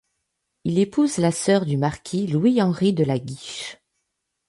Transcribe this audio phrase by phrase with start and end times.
[0.63, 3.77] Il épouse la sœur du marquis Louis-Henri de La Guiche.